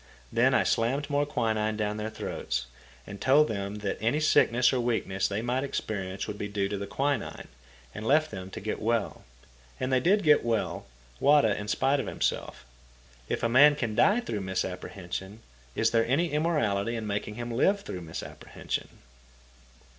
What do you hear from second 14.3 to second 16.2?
a misapprehension, is there